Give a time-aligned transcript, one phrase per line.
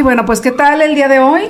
[0.00, 1.42] Ay, bueno, pues ¿qué tal el día de hoy?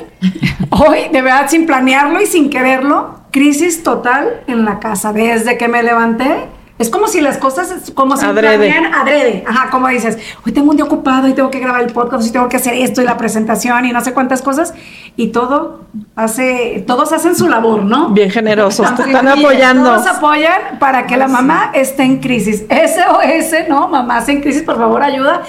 [0.70, 5.12] Hoy, de verdad, sin planearlo y sin quererlo, crisis total en la casa.
[5.12, 8.56] Desde que me levanté, es como si las cosas, como si Adrede.
[8.56, 9.44] planean adrede.
[9.46, 12.32] Ajá, como dices, hoy tengo un día ocupado y tengo que grabar el podcast y
[12.32, 14.74] tengo que hacer esto y la presentación y no sé cuántas cosas.
[15.14, 15.82] Y todo
[16.16, 18.08] hace, todos hacen su labor, ¿no?
[18.08, 19.94] Bien generosos, te están apoyando.
[19.94, 22.64] Todos apoyan para que la mamá esté en crisis.
[22.68, 23.86] SOS, ¿no?
[23.86, 25.42] Mamás en crisis, por favor, ayuda.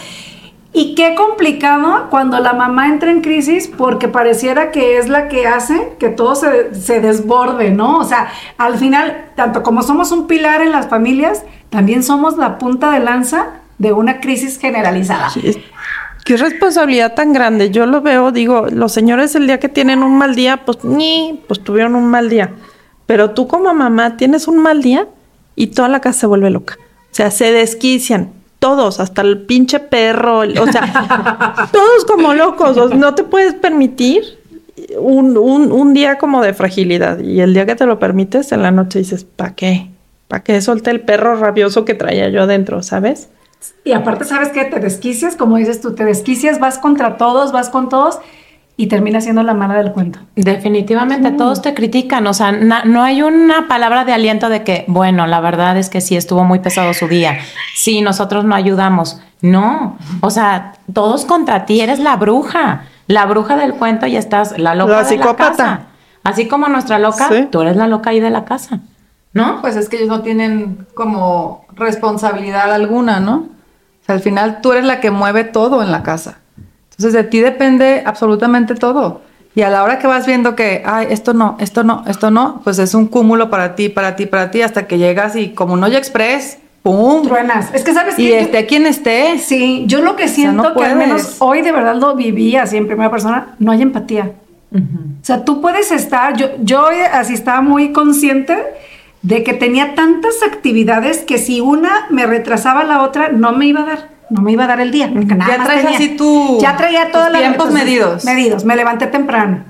[0.73, 5.45] Y qué complicado cuando la mamá entra en crisis porque pareciera que es la que
[5.45, 7.97] hace que todo se, se desborde, ¿no?
[7.97, 12.57] O sea, al final, tanto como somos un pilar en las familias, también somos la
[12.57, 13.47] punta de lanza
[13.79, 15.29] de una crisis generalizada.
[15.43, 15.57] Es-
[16.23, 17.71] Qué responsabilidad tan grande.
[17.71, 21.41] Yo lo veo, digo, los señores el día que tienen un mal día, pues ni,
[21.47, 22.51] pues tuvieron un mal día.
[23.07, 25.07] Pero tú como mamá tienes un mal día
[25.55, 26.75] y toda la casa se vuelve loca.
[26.79, 28.31] O sea, se desquician.
[28.61, 32.77] Todos, hasta el pinche perro, o sea, todos como locos.
[32.77, 34.23] o sea, no te puedes permitir
[34.97, 37.19] un, un, un día como de fragilidad.
[37.19, 39.89] Y el día que te lo permites, en la noche dices, ¿para qué?
[40.27, 43.29] ¿Para qué solté el perro rabioso que traía yo adentro, sabes?
[43.83, 44.65] Y aparte, ¿sabes qué?
[44.65, 48.19] Te desquicias, como dices tú, te desquicias, vas contra todos, vas con todos
[48.77, 50.19] y termina siendo la mala del cuento.
[50.35, 54.85] Definitivamente, todos te critican, o sea, na- no hay una palabra de aliento de que,
[54.87, 57.39] bueno, la verdad es que sí estuvo muy pesado su día,
[57.75, 59.21] sí, nosotros no ayudamos.
[59.41, 64.57] No, o sea, todos contra ti, eres la bruja, la bruja del cuento y estás
[64.59, 65.43] la loca La de psicópata.
[65.43, 65.79] la casa.
[66.23, 67.47] Así como nuestra loca, Sí.
[67.51, 68.79] tú eres la loca ahí de la casa,
[69.33, 69.59] ¿no?
[69.61, 73.35] Pues es que ellos no tienen como responsabilidad alguna, ¿no?
[74.01, 76.37] O sea, al final tú eres la que mueve todo en la casa.
[77.01, 79.21] Entonces de ti depende absolutamente todo.
[79.55, 82.61] Y a la hora que vas viendo que, ay, esto no, esto no, esto no,
[82.63, 85.73] pues es un cúmulo para ti, para ti, para ti, hasta que llegas y como
[85.73, 87.23] un olla express, ¡pum!
[87.23, 87.73] Truenas.
[87.73, 88.41] Es que, ¿sabes Y qué?
[88.41, 89.39] esté quien esté.
[89.39, 92.55] Sí, yo lo que sea, siento no que al menos hoy de verdad lo viví
[92.55, 94.33] así en primera persona, no hay empatía.
[94.73, 94.79] O
[95.23, 98.55] sea, tú puedes estar, yo, yo así estaba muy consciente
[99.21, 103.81] de que tenía tantas actividades que si una me retrasaba la otra, no me iba
[103.81, 105.07] a dar, no me iba a dar el día.
[105.07, 108.25] Nada Ya traes así tu- Ya traía tus todas las tiempos medidos.
[108.25, 109.65] Medidos, me levanté temprano.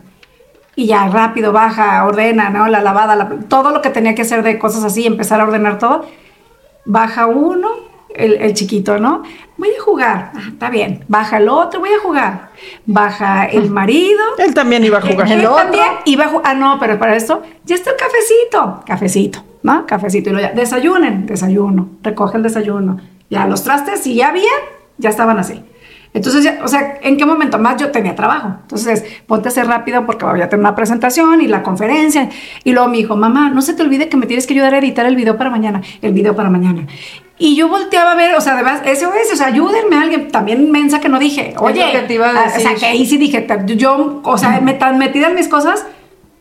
[0.76, 2.68] Y ya rápido, baja, ordena, ¿no?
[2.68, 5.78] La lavada, la- todo lo que tenía que hacer de cosas así, empezar a ordenar
[5.80, 6.06] todo
[6.86, 7.70] baja uno,
[8.16, 9.24] el, el chiquito, ¿no?
[9.58, 11.06] Voy a jugar, ah, está bien.
[11.08, 12.50] Baja el otro, voy a jugar.
[12.86, 14.20] Baja el marido.
[14.40, 15.32] Él también iba a jugar.
[15.32, 15.64] Él el otro.
[15.64, 16.46] también iba a jugar.
[16.48, 18.84] Ah, no, pero para esto ya está el cafecito.
[18.86, 19.86] Cafecito, ¿no?
[19.86, 20.30] Cafecito.
[20.30, 21.90] Y luego ya, desayunen, desayuno.
[22.02, 23.00] Recoge el desayuno.
[23.30, 24.50] Ya los trastes, si ya había,
[24.98, 25.64] ya estaban así.
[26.14, 28.56] Entonces, ya, o sea, ¿en qué momento más yo tenía trabajo?
[28.64, 32.30] Entonces, ponte a hacer rápido porque voy a tener una presentación y la conferencia.
[32.64, 34.80] Y luego me dijo, mamá, no se te olvide que me tienes que ayudar a
[34.80, 36.86] editar el video para mañana, el video para mañana.
[37.42, 40.30] Y yo volteaba a ver, o sea, de verdad, SOS, o sea, ayúdenme a alguien.
[40.30, 42.78] También mensa que no dije, oye, que te iba a ah, o sea, decir.
[42.78, 45.84] que ahí sí dije, yo, o sea, me tan metida en mis cosas,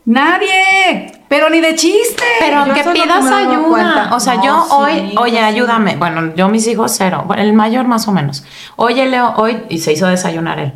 [0.05, 2.23] nadie, pero ni de chiste.
[2.39, 5.43] Pero aunque pidas ayuda, o sea, No, yo sí, hoy, oye, sí.
[5.43, 5.95] ayúdame.
[5.95, 8.43] Bueno, yo mis hijos cero, Bueno, el mayor más o menos.
[8.75, 10.73] Oye, Leo, hoy, y se hizo desayunar él.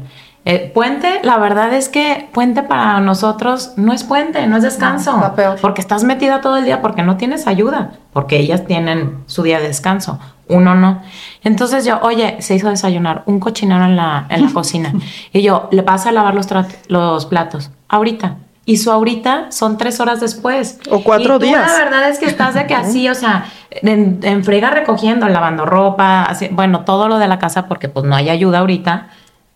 [0.47, 5.13] Eh, puente, la verdad es que puente para nosotros no es puente, no es descanso.
[5.13, 5.57] No, está peor.
[5.59, 9.59] Porque estás metida todo el día, porque no tienes ayuda, porque ellas tienen su día
[9.59, 11.01] de descanso, uno no.
[11.43, 14.93] Entonces yo, oye, se hizo desayunar un cochinero en la, en la cocina.
[15.33, 16.47] Y yo, le vas a lavar los,
[16.89, 18.35] los platos, ahorita.
[18.67, 20.79] Y su ahorita son tres horas después.
[20.91, 21.71] O cuatro Y tú, días.
[21.71, 25.65] La verdad es que estás de que así, o sea, en, en frega recogiendo, lavando
[25.65, 29.07] ropa, así, bueno, todo lo de la casa, porque pues no hay ayuda ahorita.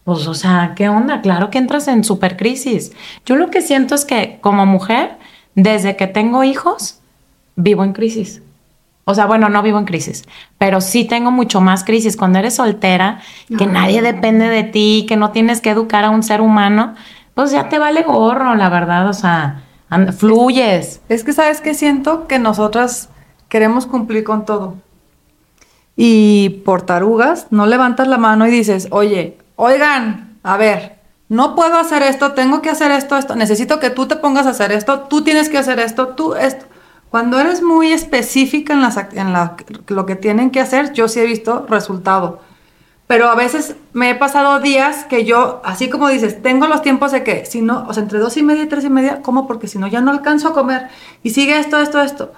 [0.10, 1.22] Pues, o sea, ¿qué onda?
[1.22, 2.94] Claro que entras en super crisis.
[3.28, 5.20] Yo lo que siento es que como mujer,
[5.54, 7.00] desde que tengo hijos,
[7.56, 8.42] vivo en crisis.
[9.06, 10.24] O sea, bueno, no vivo en crisis,
[10.58, 12.18] pero sí tengo mucho más crisis.
[12.18, 13.22] Cuando eres soltera,
[13.56, 16.96] que nadie depende de ti, que no tienes que educar a un ser humano,
[17.36, 19.08] pues ya te vale gorro, la verdad.
[19.10, 19.62] O sea,
[20.18, 21.02] fluyes.
[21.08, 21.76] Es que, ¿sabes qué?
[21.76, 23.10] Siento que nosotras
[23.48, 24.74] queremos cumplir con todo.
[25.96, 31.78] Y por tarugas, no levantas la mano y dices, oye, oigan, a ver, no puedo
[31.78, 35.02] hacer esto, tengo que hacer esto, esto, necesito que tú te pongas a hacer esto,
[35.02, 36.66] tú tienes que hacer esto, tú esto.
[37.10, 39.56] Cuando eres muy específica en, las, en la-
[39.88, 42.42] lo que tienen que hacer, yo sí he visto resultado.
[43.08, 47.12] Pero a veces me he pasado días que yo, así como dices, tengo los tiempos
[47.12, 49.48] de que, si no, o sea, entre dos y media y tres y media, ¿cómo?
[49.48, 50.88] Porque si no, ya no alcanzo a comer.
[51.24, 52.32] Y sigue esto, esto, esto.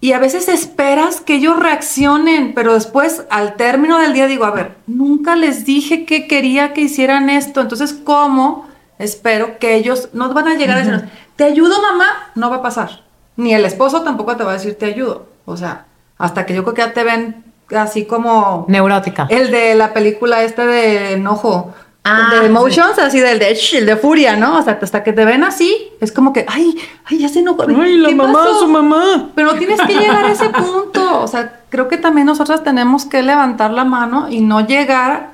[0.00, 4.50] Y a veces esperas que ellos reaccionen, pero después, al término del día, digo, a
[4.50, 7.60] ver, nunca les dije que quería que hicieran esto.
[7.60, 11.04] Entonces, ¿cómo espero que ellos no van a llegar a decirnos,
[11.36, 12.06] te ayudo, mamá?
[12.34, 13.02] No va a pasar.
[13.36, 15.28] Ni el esposo tampoco te va a decir, te ayudo.
[15.44, 15.86] O sea,
[16.18, 17.44] hasta que yo creo que ya te ven
[17.74, 19.26] así como Neurótica.
[19.30, 21.74] el de la película este de enojo.
[22.08, 24.58] Ah, de emotions, así del de, el de furia, ¿no?
[24.58, 27.64] O sea, hasta que te ven así, es como que, ay, ay, ya se enojó.
[27.68, 28.60] Ay, la ¿Qué mamá, pasó?
[28.60, 29.30] su mamá.
[29.34, 31.20] Pero tienes que llegar a ese punto.
[31.20, 35.30] O sea, creo que también nosotras tenemos que levantar la mano y no llegar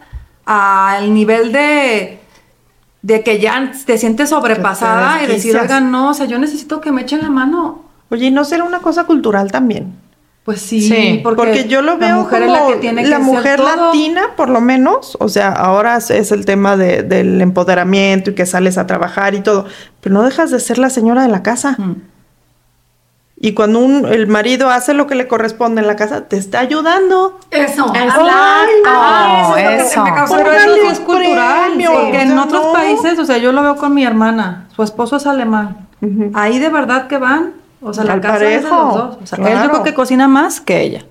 [0.47, 2.21] al nivel de,
[3.03, 6.91] de que ya te sientes sobrepasada y decir, oigan, no, o sea, yo necesito que
[6.91, 7.83] me echen la mano.
[8.11, 10.02] Oye, ¿y no será una cosa cultural también?
[10.45, 13.05] Pues sí, Sí, porque, Porque, yo lo la veo mujer como es la que tiene
[13.05, 15.17] que la mujer latina, por lo menos.
[15.21, 19.41] O sea, ahora es, el tema de- del empoderamiento y que sales a trabajar y
[19.41, 19.67] todo.
[20.01, 21.77] Pero no dejas de ser la señora de la casa.
[21.79, 21.95] Mm.
[23.45, 26.61] Y cuando un, el marido hace lo que le corresponde en la casa, te está
[26.61, 27.39] ayudando.
[27.51, 27.93] Eso.
[27.95, 30.05] Exacto, Ay, eso es lo que eso.
[30.05, 32.73] me causó eso es cultural, premio, sí, porque o en sea, otros no.
[32.73, 36.31] países, o sea, yo lo veo con mi hermana, su esposo es alemán, Ujú.
[36.35, 39.19] ahí de verdad que van, o sea, la Al casa es de parejo, los dos,
[39.23, 39.65] o sea, él claro.
[39.65, 41.05] yo creo que cocina más que ella.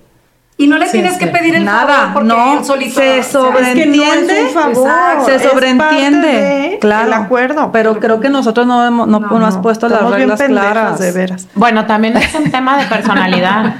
[0.58, 1.18] Y no le Sí, tienes sí.
[1.18, 3.86] que pedir el Nada, favor porque no, él solito se o sea, sobre- Es que
[3.86, 4.42] no es ¿Entiende?
[4.44, 4.88] un favor.
[4.88, 7.72] Exacto, Se es sobreentiende, parte de claro, El acuerdo.
[7.72, 10.70] Pero creo que nosotros no hemos, no, No, no has puesto las bien reglas pendejas,
[10.72, 10.98] claras.
[11.00, 11.48] de veras.
[11.54, 13.74] Bueno, también es un tema de personalidad.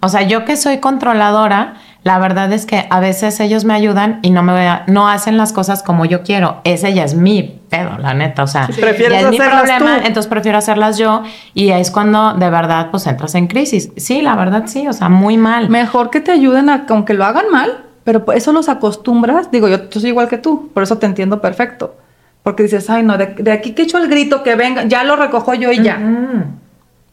[0.00, 4.18] O sea, yo que soy controladora, la verdad es que a veces ellos me ayudan
[4.22, 6.60] y no me no hacen las cosas como yo quiero.
[6.64, 8.42] Ese ya es mi pedo, la neta.
[8.42, 10.06] O sea, Sí, prefieres ya es mi hacerlas problema, tú.
[10.08, 11.22] entonces prefiero hacerlas yo.
[11.54, 13.90] Y es cuando de verdad pues entras en crisis.
[13.96, 15.68] Sí, la verdad sí, o sea, muy mal.
[15.68, 19.50] Mejor que te ayuden a, aunque lo hagan mal, pero pues eso los acostumbras.
[19.52, 21.94] Digo, yo, yo soy igual que tú, por eso te entiendo perfecto.
[22.42, 25.14] Porque dices, ay, no, de, de aquí que echo el grito, que venga, ya lo
[25.14, 26.00] recojo yo y ya.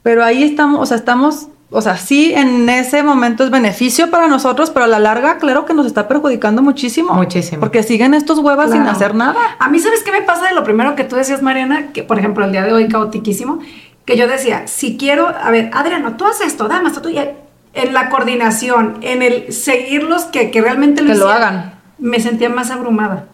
[0.02, 4.28] Pero ahí estamos, o sea, estamos, o sea, sí, en ese momento es beneficio para
[4.28, 7.14] nosotros, pero a la larga, claro que nos está perjudicando muchísimo.
[7.14, 7.60] Muchísimo.
[7.60, 9.40] Porque siguen estos huevas sin hacer nada.
[9.60, 11.92] A mí, ¿sabes qué me pasa de lo primero que tú decías, Mariana?
[11.94, 13.60] Que, por ejemplo, el día de hoy, caotiquísimo,
[14.04, 17.20] que yo decía, si quiero, a ver, Adriano, tú haces esto, dame esto, tú, y
[17.20, 21.76] en la coordinación, en el seguirlos que, que realmente lo Que lo hagan.
[22.00, 23.26] me sentía más abrumada.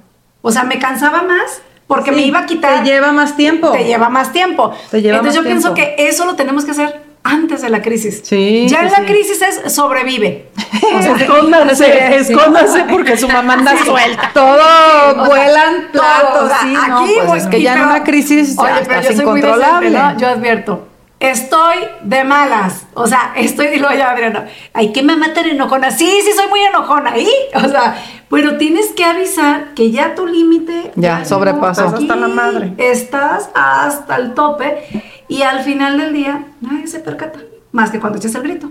[0.41, 2.83] O sea, me cansaba más porque me iba a quitar.
[2.83, 3.71] Te lleva más tiempo.
[3.71, 4.73] Te lleva más tiempo.
[4.91, 7.81] Te lleva Entonces más yo pienso que eso lo tenemos que hacer antes de la
[7.81, 8.21] crisis.
[8.23, 10.49] Sí, Ya sí, en la crisis es sobrevive.
[10.95, 14.31] O sea, Escóndanse, escóndanse porque su mamá anda suelta.
[14.33, 18.55] Todo vuelan platos, sí, no, aquí, pues voy- es que ya en pero- una crisis
[18.55, 19.89] ya Oye, pero estás yo soy muy incontrolable.
[19.89, 20.19] decente, ¿no?
[20.19, 20.87] Yo advierto.
[21.19, 22.85] Estoy de malas.
[22.93, 25.89] O sea, estoy, digo ya, Adriana, hay que me matan enojona.
[25.89, 27.17] Sí, sí, soy muy enojona.
[27.17, 27.27] ¿Y?
[27.55, 27.95] O sea,
[28.29, 30.91] pero tienes que avisar que ya tu límite.
[30.95, 31.85] Ya, sobrepasó.
[31.85, 32.73] Estás hasta la madre.
[32.77, 34.83] Estás hasta el tope.
[35.27, 37.39] Y al final del día, nadie se percata.
[37.71, 38.69] Más que cuando echas el grito.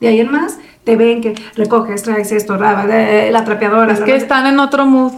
[0.00, 2.84] De ahí en más, te ven que recoges, traes esto, la,
[3.30, 3.92] la trapeadora.
[3.92, 5.12] Es la- que están en otro mood.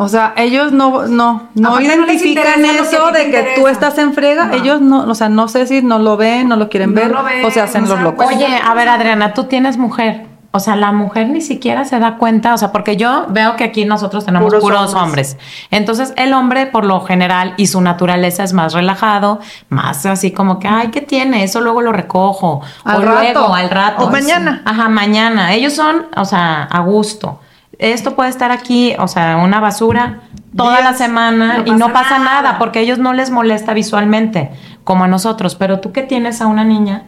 [0.00, 4.44] O sea, ellos no, no, no identifican que eso de que tú estás en frega.
[4.44, 4.54] No.
[4.54, 7.10] Ellos no, o sea, no sé si no lo ven, no lo quieren No ver,
[7.10, 8.24] lo ven, o se hacen los locos.
[8.26, 10.27] Oye, a ver, Adriana, tú tienes mujer.
[10.50, 13.64] O sea, la mujer ni siquiera se da cuenta, o sea, porque yo veo que
[13.64, 15.32] aquí nosotros tenemos Puros puros, hombres.
[15.34, 15.36] hombres.
[15.70, 20.58] Entonces, el hombre, por lo general, y su naturaleza es más relajado, más así como
[20.58, 21.44] que, ay, ¿qué tiene?
[21.44, 22.62] Eso luego lo recojo.
[22.84, 23.20] Al o rato.
[23.40, 24.04] luego, al rato.
[24.06, 24.62] O mañana.
[24.64, 25.52] Ajá, mañana.
[25.52, 27.40] Ellos son, o sea, a gusto.
[27.78, 30.20] Esto puede estar aquí, o sea, una basura
[30.56, 32.42] toda la semana No y no pasa pasa nada.
[32.42, 32.58] nada.
[32.58, 34.50] porque a ellos no les molesta visualmente,
[34.82, 35.54] como a nosotros.
[35.56, 37.02] Pero tú que tienes a una niña,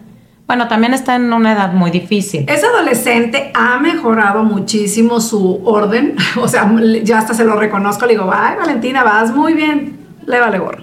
[0.51, 2.45] bueno, también está en una edad muy difícil.
[2.49, 6.17] Ese adolescente ha mejorado muchísimo su orden.
[6.43, 6.69] O sea,
[7.05, 8.05] ya hasta se lo reconozco.
[8.07, 9.97] Le digo, ay, Valentina, vas muy bien.
[10.27, 10.83] Le vale gorro.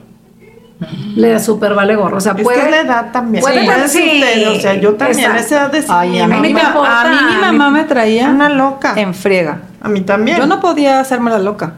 [1.16, 2.16] Le super vale gorro.
[2.16, 2.60] O sea, Es puede.
[2.60, 3.42] que es la edad también.
[3.44, 5.44] puede- Puede ser sí, usted, o sea, yo también, exacto.
[5.44, 7.84] esa edad de Ay, a mí, me importa, a mí mi a mí- mamá me
[7.84, 8.94] traía Una loca.
[8.96, 9.60] en friega.
[9.82, 10.38] A mí también.
[10.38, 11.74] Yo no podía hacerme la loca.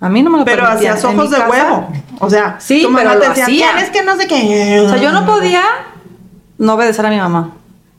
[0.00, 1.88] A mí no me lo pero hacías ojos de casa- huevo.
[2.20, 3.66] O sea, Sí, tu mamá pero te lo decía, hacía.
[3.72, 4.80] tienes que no sé qué.
[4.80, 5.62] O sea, yo no podía
[6.58, 7.52] no obedecer a mi mamá.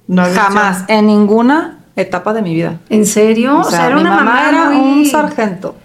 [0.08, 2.78] No Jamás, en ninguna etapa de mi vida.
[2.90, 3.60] ¿En serio?
[3.60, 5.76] O sea, mi mamá, era muy- un sargento.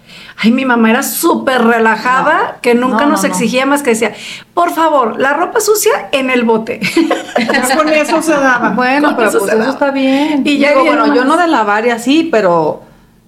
[0.43, 3.33] Ay, mi mamá era súper relajada, que nunca No, nos no, no.
[3.33, 4.13] exigía más que decía,
[4.55, 6.79] por favor, la ropa sucia en el bote.
[7.37, 8.69] Ya con eso se daba.
[8.71, 9.71] Bueno, Con pero eso pues eso daba.
[9.71, 10.41] está bien.
[10.45, 12.81] Y ya Digo, bien bueno, yo no de lavar y así, pero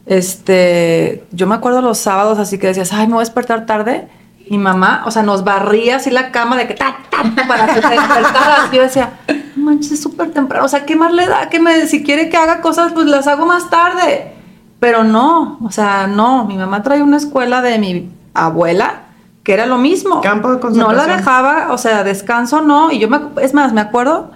[0.06, 4.08] este, yo me acuerdo los sábados así que decías, ay, me voy a despertar tarde.
[4.50, 7.82] Mi mamá, o sea, nos barría así la cama de que ta, ta, para que
[7.82, 8.70] se despertara.
[8.72, 9.14] Yo decía,
[9.56, 10.66] no manches, es súper temprano.
[10.66, 11.50] O sea, ¿qué más le da?
[11.50, 14.34] Que me, si quiere que haga cosas, pues las hago más tarde.
[14.80, 16.46] Pero no, o sea, no.
[16.46, 19.04] Mi mamá trae una escuela de mi abuela
[19.44, 20.22] que era lo mismo.
[20.22, 21.08] Campo de No concentración.
[21.08, 22.92] la dejaba, o sea, descanso no.
[22.92, 24.32] Y yo me, es más, me acuerdo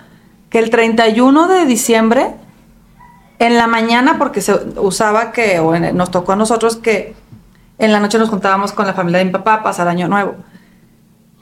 [0.50, 2.36] que el 31 de diciembre,
[3.40, 7.14] en la mañana, porque se usaba que, o en- nos tocó a nosotros que
[7.80, 10.36] en la noche nos juntábamos con la familia de mi papá a pasar año nuevo.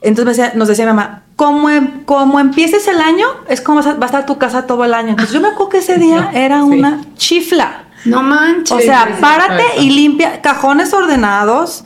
[0.02, 3.78] Entonces me decía- nos decía mi mamá, como, em- como empieces el año, es como
[3.78, 5.10] vas a, va a estar tu casa todo el año.
[5.12, 7.84] Entonces yo me acuerdo que ese día era una chifla.
[8.06, 8.72] No manches.
[8.72, 11.86] O sea, párate y limpia cajones ordenados,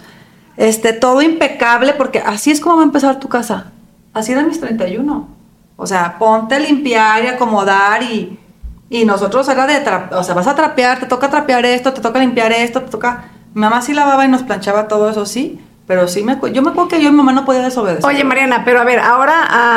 [0.58, 3.68] este, todo impecable, porque así es como va a empezar tu casa.
[4.13, 5.27] Así de mis 31.
[5.77, 8.38] O sea, ponte a limpiar y acomodar y,
[8.89, 12.20] y nosotros era de, o sea, vas a trapear, te toca trapear esto, te toca
[12.20, 13.29] limpiar esto, te toca...
[13.53, 16.38] Mi mamá sí lavaba y nos planchaba todo eso, sí, pero sí me...
[16.53, 18.06] Yo me acuerdo que yo y mi mamá no podía desobedecer.
[18.06, 19.34] Oye, Mariana, pero a ver, ahora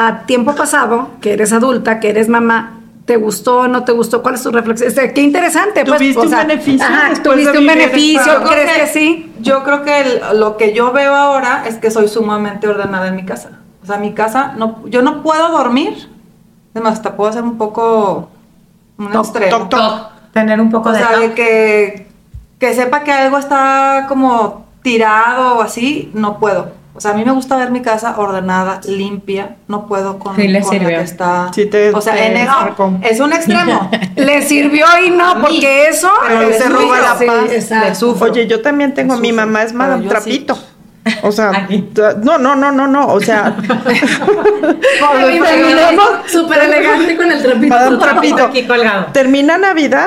[0.06, 4.22] a tiempo pasado, que eres adulta, que eres mamá, ¿te gustó no te gustó?
[4.22, 4.88] ¿Cuál es tu reflexión?
[4.88, 5.98] Este, qué interesante, pues.
[5.98, 9.32] ¿Tuviste un beneficio Ajá, tuviste un beneficio, esta- Yo creo ¿crees que, sí?
[9.40, 13.16] Yo creo que el- lo que yo veo ahora es que soy sumamente ordenada en
[13.16, 13.50] mi casa.
[13.82, 16.08] O sea, mi casa, no, yo no puedo dormir.
[16.74, 18.28] Además, hasta puedo hacer un poco
[18.98, 19.58] un Toc, extremo.
[19.58, 20.12] toc, toc.
[20.32, 21.28] Tener un poco O de sea, toque.
[21.28, 22.01] de que,
[22.62, 26.70] que sepa que algo está como tirado o así, no puedo.
[26.94, 29.56] O sea, a mí me gusta ver mi casa ordenada, limpia.
[29.66, 30.98] No puedo con, Sí, le con la sirvió.
[30.98, 31.50] que está.
[31.52, 32.92] Sí te- o sea, te en eso marcó.
[33.02, 33.90] es un extremo.
[34.16, 36.08] Le sirvió y no, porque eso.
[36.28, 37.98] Pero se roba la sí, paz.
[37.98, 38.30] sufro.
[38.30, 40.56] Oye, yo también tengo, mi mamá es Madame Trapito.
[41.24, 41.66] O sea,
[42.22, 43.56] no, no, no, no, no, o sea,
[45.00, 47.74] terminamos- Súper elegante con el trapito.
[47.74, 48.44] Madame Trapito.
[48.44, 49.06] Aquí colgado.
[49.12, 50.06] termina Navidad,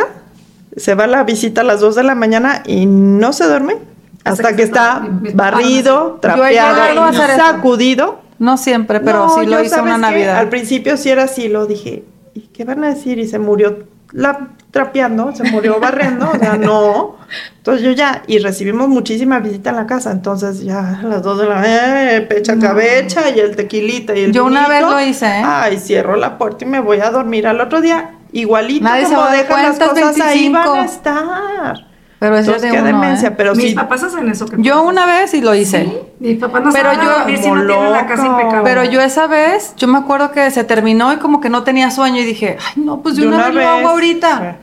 [0.75, 3.77] se va a la visita a las 2 de la mañana y no se duerme
[4.23, 7.21] hasta, que está- mis- barrido, trapeado, eso.
[7.37, 8.21] sacudido.
[8.39, 9.97] No siempre, pero No, sí lo hice ¿sabes una?
[10.09, 10.37] Navidad.
[10.39, 12.03] Al principio sí era así, lo dije,
[12.33, 13.17] ¿y qué van a decir?
[13.19, 17.15] Y se murió la trapeando, se murió barriendo, o sea, no.
[17.57, 21.39] Entonces yo ya, y recibimos muchísima visita en la casa, entonces ya a las dos
[21.39, 25.27] de la eh, pecha cabecha y el tequilita y el Yo una vez lo hice,
[25.27, 25.41] ¿eh?
[25.45, 28.14] Ay, cierro la puerta y me voy a dormir al otro día.
[28.35, 30.69] Igualito Nadie se como va a dar dejan las cosas ahí 25.
[30.69, 31.87] van a estar.
[32.19, 33.33] Pero eso es de qué uno, demencia, ¿eh?
[33.37, 33.75] pero Mis sí.
[33.75, 34.45] papás hacen eso.
[34.45, 36.03] que Yo una vez y lo hice.
[36.19, 38.61] Mis papás no Pero yo- dormir si no tienen la casa impecable.
[38.63, 41.91] Pero yo esa vez, yo me acuerdo que se terminó y como que no tenía
[41.91, 44.57] sueño y dije, ay no, pues de una, vez lo hago ahorita.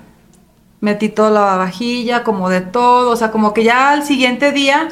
[0.81, 4.88] Metí toda la vajilla, como de todo, o sea, como que ya al siguiente día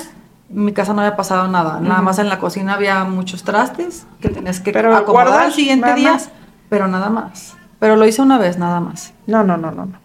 [0.51, 1.81] en mi casa no había pasado nada.
[1.81, 5.93] Nada más en la cocina había muchos trastes que tenías que Pero acomodar al siguiente
[5.95, 6.31] día, más.
[6.69, 7.57] pero nada más.
[7.81, 9.13] Pero lo hice una vez, nada más.
[9.27, 9.99] No, no, no, no, no.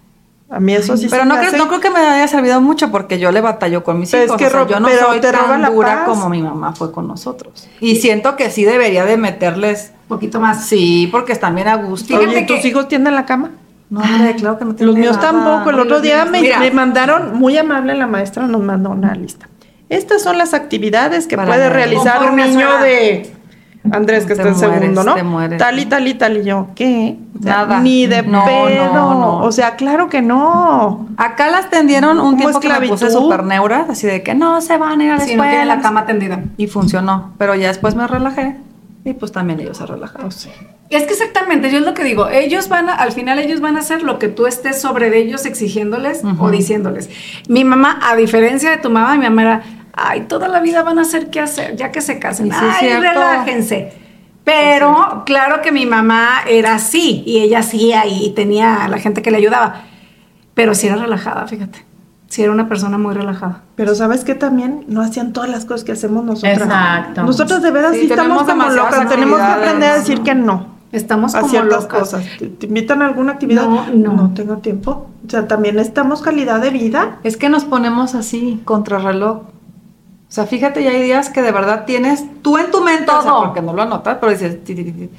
[0.49, 2.27] A mí eso sí pero se no, me creo, hace- no creo que me haya
[2.27, 4.37] servido mucho porque yo le batallo con mis Pero es hijos.
[4.37, 6.07] que o sea, yo no pero soy te roba tan la dura paz.
[6.07, 7.67] como mi mamá fue con nosotros.
[7.81, 10.65] Y siento que sí debería de meterles, Un poquito más.
[10.65, 12.15] sí, porque están bien a gusto.
[12.15, 13.51] Oye, ¿tus que- hijos tienen la cama?
[13.89, 15.31] No, hombre, claro que no tiene Los míos nada.
[15.31, 15.69] tampoco.
[15.71, 19.47] El otro día me, me mandaron, muy amable la maestra, nos mandó una lista.
[19.89, 22.81] Estas son las actividades que Para puede realizar un niño edad.
[22.81, 23.33] de
[23.91, 25.13] Andrés, que está en segundo, ¿no?
[25.15, 25.57] te mueres.
[25.57, 26.37] Tal y tal y tal.
[26.37, 27.17] Y yo, ¿qué?
[27.39, 27.79] O sea, Nada.
[27.81, 28.93] Ni de No, pedo.
[28.93, 29.37] no, no.
[29.39, 31.07] O sea, claro que no.
[31.17, 33.21] Acá las tendieron un tiempo que me puse esclavitud.
[33.21, 35.49] súper neura, así de que no se van a ir a la Si no escuela.
[35.51, 36.43] tienen la cama tendida.
[36.57, 37.33] Y funcionó.
[37.37, 38.57] Pero ya después me relajé.
[39.03, 40.29] Y pues también ellos se relajaron.
[40.89, 43.75] Es que exactamente, yo es lo que digo, ellos van a, al final ellos van
[43.75, 47.09] a hacer lo que tú estés sobre ellos exigiéndoles o diciéndoles.
[47.47, 49.61] Mi mamá, a diferencia de tu mamá, mi mamá era,
[49.95, 52.73] ay, toda la vida van a hacer qué hacer, ya que se casen, sí ay,
[52.79, 53.01] cierto.
[53.01, 53.93] relájense.
[54.43, 59.21] Pero claro que mi mamá era así y ella hacía y tenía a la gente
[59.21, 59.81] que le ayudaba,
[60.53, 61.83] pero sí era relajada, fíjate,
[62.27, 63.63] sí era una persona muy relajada.
[63.75, 64.85] Pero ¿sabes qué también?
[64.87, 66.53] No hacían todas las cosas que hacemos nosotros.
[66.53, 67.23] Exacto.
[67.23, 69.09] Nosotros de veras Sí, sí, estamos tenemos como locas.
[69.09, 69.99] Tenemos que aprender a ¿no?
[69.99, 70.75] decir que no.
[70.91, 71.87] Estamos como locas.
[71.87, 72.25] cosas.
[72.39, 73.67] ¿Te, te invitan a alguna actividad?
[73.67, 74.33] No, no.
[74.33, 75.07] tengo tiempo.
[75.25, 77.17] O sea, también necesitamos calidad de vida.
[77.23, 79.41] Es que nos ponemos así, contrarreloj.
[80.35, 83.21] O sea, fíjate, ya hay días que de verdad tienes tú en tu mente, o
[83.21, 83.43] sea, Todo.
[83.45, 85.09] porque no lo anotas, pero dices, ti, ti, ti, ti.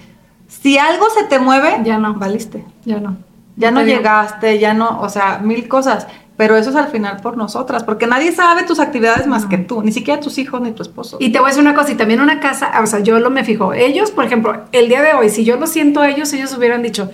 [0.46, 2.12] si algo se te mueve, Ya no.
[2.12, 2.66] valiste.
[2.84, 3.16] Ya no.
[3.56, 3.96] Ya no digo.
[3.96, 6.06] llegaste, ya no, o sea, mil cosas.
[6.36, 9.80] Pero eso es al final por nosotras, porque nadie sabe tus actividades más que tú,
[9.82, 11.16] ni siquiera tus hijos ni tu esposo.
[11.18, 13.30] Y te voy a decir una cosa, y también una casa, o sea, yo lo
[13.30, 16.30] me fijo, ellos, por ejemplo, el día de hoy, si yo lo siento a ellos,
[16.34, 17.10] ellos hubieran dicho,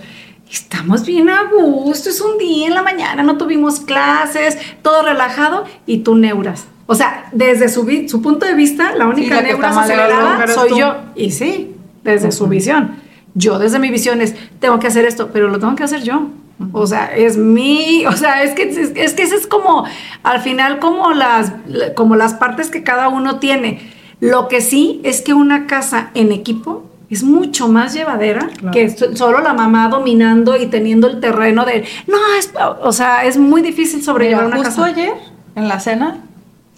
[0.51, 5.63] estamos bien a gusto, es un día en la mañana, no tuvimos clases, todo relajado,
[5.85, 6.65] y tú neuras.
[6.85, 10.77] O sea, desde su, su punto de vista, la única mal acelerada soy tú.
[10.77, 10.95] yo.
[11.15, 12.95] Y sí, desde su visión.
[13.35, 16.27] Yo desde mi visión es, tengo que hacer esto, pero lo tengo que hacer yo.
[16.71, 19.85] O sea, es mi, o sea, es que es, es que ese es como,
[20.23, 21.53] al final, como las,
[21.95, 23.79] como las partes que cada uno tiene.
[24.19, 29.15] Lo que sí es que una casa en equipo es mucho más llevadera que so-
[29.15, 33.61] solo la mamá dominando y teniendo el terreno de, no, es, o sea, es muy
[33.61, 34.93] difícil sobrellevar Mira, una justo casa.
[34.95, 35.13] ayer,
[35.55, 36.17] en la cena,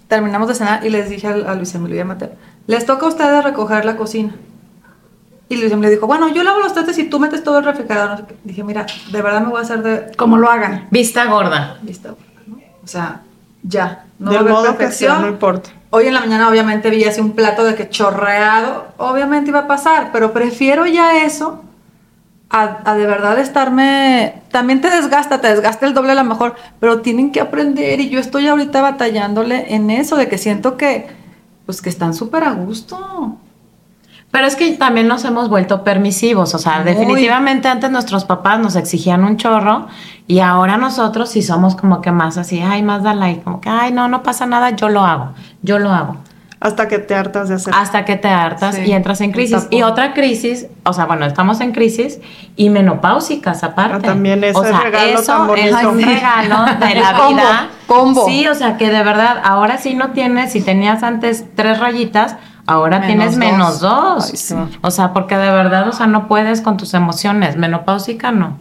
[0.08, 2.32] terminamos de cenar y les dije a, a Luis Emilio y a Mateo,
[2.66, 4.34] les toca a ustedes recoger la cocina.
[5.48, 8.26] Y Luis Emilio dijo, bueno, yo lavo los trastes y tú metes todo el refrigerador.
[8.42, 10.88] Dije, mira, de verdad me voy a hacer de Como lo hagan.
[10.90, 11.78] Vista gorda.
[11.82, 12.08] vista.
[12.10, 12.56] gorda, ¿no?
[12.82, 13.22] O sea,
[13.62, 14.06] ya.
[14.18, 15.70] No Del va a haber modo que sea, no importa.
[15.90, 19.66] Hoy en la mañana obviamente vi así un plato de que chorreado, obviamente iba a
[19.68, 21.62] pasar, pero prefiero ya eso
[22.50, 26.54] a, a de verdad estarme, también te desgasta, te desgasta el doble a lo mejor,
[26.80, 31.08] pero tienen que aprender y yo estoy ahorita batallándole en eso, de que siento que,
[31.66, 33.36] pues que están súper a gusto.
[34.30, 36.92] Pero es que también nos hemos vuelto permisivos, o sea, Muy.
[36.92, 39.86] definitivamente antes nuestros papás nos exigían un chorro
[40.26, 43.70] y ahora nosotros sí somos como que más así, ay, más da like, como que,
[43.70, 46.16] ay, no, no pasa nada, yo lo hago, yo lo hago.
[46.58, 47.74] Hasta que te hartas de hacer.
[47.76, 49.66] Hasta que te hartas Sí, y entras en crisis.
[49.70, 52.18] Y otra crisis, o sea, bueno, estamos en crisis
[52.56, 53.96] y menopáusicas aparte.
[53.96, 55.78] Ah, también ese o sea, regalo eso tan bonito.
[55.78, 57.68] es un regalo de la combo, vida.
[57.86, 58.26] combo.
[58.26, 62.36] Sí, o sea, que de verdad, ahora sí no tienes, si tenías antes tres rayitas,
[62.66, 63.38] ahora Menos tienes dos.
[63.38, 64.30] menos dos.
[64.30, 64.54] Ay, sí.
[64.80, 67.56] O sea, porque de verdad, o sea, no puedes con tus emociones.
[67.56, 68.56] Menopáusica no.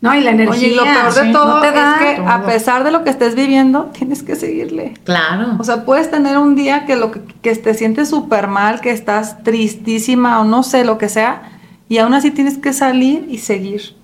[0.00, 0.56] No, y la energía.
[0.56, 3.10] Oye, y lo peor de sí, todo no es que a pesar de lo que
[3.10, 4.94] estés viviendo, tienes que seguirle.
[5.04, 5.56] Claro.
[5.58, 8.92] O sea, puedes tener un día que lo que, que te sientes súper mal, que
[8.92, 11.50] estás tristísima o no sé lo que sea,
[11.88, 13.96] y aún así tienes que salir y seguir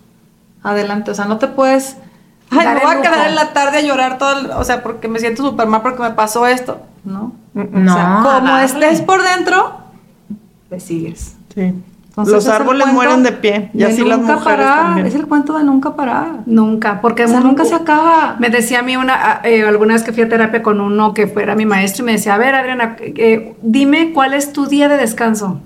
[0.65, 1.13] adelante.
[1.13, 1.97] O sea, no te puedes.
[2.51, 5.07] Ay, me voy a quedar en la tarde a llorar todo, el- o sea, porque
[5.07, 6.81] me siento súper mal porque me pasó esto.
[7.05, 7.35] No.
[7.55, 9.79] No, o sea, como estés por dentro,
[10.71, 11.37] te sigues.
[11.55, 11.73] Sí.
[12.17, 13.71] Entonces, Los árboles cuento mueren de pie.
[13.75, 14.85] Y de así las mujeres parar.
[14.85, 15.07] también.
[15.09, 16.29] Es el cuento de nunca parar.
[16.47, 18.37] Nunca, porque O sea, nunca se acaba.
[18.39, 21.27] Me decía a mí una, eh, alguna vez que fui a terapia con uno que
[21.27, 24.89] fuera mi maestro y me decía, a ver, Adriana, eh, dime cuál es tu día
[24.89, 25.61] de descanso.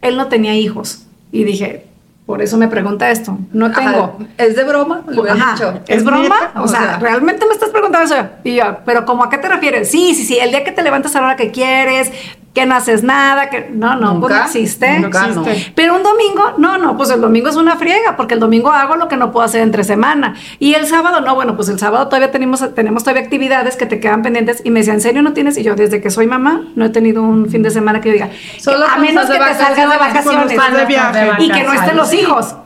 [0.00, 1.04] Él no tenía hijos.
[1.32, 1.84] Y dije,
[2.26, 3.36] por eso me pregunta esto.
[3.52, 3.88] No tengo.
[3.88, 5.02] Ajá, ¿Es de broma?
[5.08, 5.80] Hubiera Ajá, dicho.
[5.88, 6.22] ¿Es ¿Es broma?
[6.22, 6.52] neta?
[6.60, 8.24] O, sea, ¿realmente me estás preguntando eso?
[8.44, 9.90] Y yo, ¿pero como a qué te refieres?
[9.90, 12.12] Sí, sí, sí, el día que te levantas a la hora que quieres,
[12.58, 13.70] que no haces nada, que...
[13.72, 14.98] No, no, pues no Nunca, existe.
[14.98, 15.44] nunca, no.
[15.76, 18.96] Pero un domingo, no, no, pues el domingo es una friega, porque el domingo hago
[18.96, 20.34] lo que no puedo hacer entre semana.
[20.58, 24.00] Y el sábado, no, bueno, pues el sábado todavía tenemos, tenemos todavía actividades que te
[24.00, 24.60] quedan pendientes.
[24.64, 25.56] Y me decía, ¿en serio no tienes?
[25.56, 28.14] Y yo, desde que soy mamá, no he tenido un fin de semana que yo
[28.14, 31.28] diga, Solo a menos que te salgas de vacaciones, de viaje.
[31.38, 32.56] Y que no estén los hijos.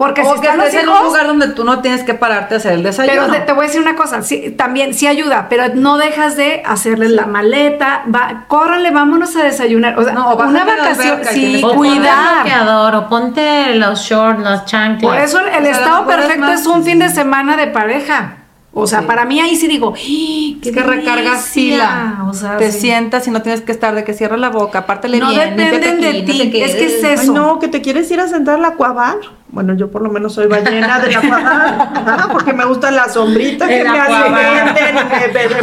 [0.00, 0.98] Porque o si que los en hijos...
[0.98, 3.20] un lugar donde tú no tienes que pararte a hacer el desayuno.
[3.26, 6.36] Pero te, te voy a decir una cosa, sí, también sí ayuda, pero no dejas
[6.36, 9.98] de hacerle la maleta, va, córrele, vámonos a desayunar.
[9.98, 12.34] O sea, No, bájate una vacación, sí, O ponte cuidar.
[12.44, 15.12] bloqueador, o ponte los shorts, las chanclas.
[15.12, 18.36] Por eso el estado perfecto más- es un fin de semana de pareja.
[18.72, 19.04] O sea, Sí.
[19.06, 22.24] para mí ahí sí digo, ¡ay, qué Es que recargas pila.
[22.26, 22.80] O sea, te sí.
[22.80, 24.78] sientas y no tienes que estar de que cierres la boca.
[24.78, 27.32] Aparte le No bien, dependen límpiate de no ti, es que es Ay, eso.
[27.34, 29.16] no, que te quieres ir a sentar a la cuavar.
[29.52, 31.92] Bueno, yo por lo menos soy ballena de la cuavar.
[32.06, 33.98] Ajá, porque me gusta la sombrita que me me-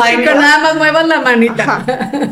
[0.01, 1.63] Ay, que nada más muevas la manita.
[1.63, 1.83] Ajá.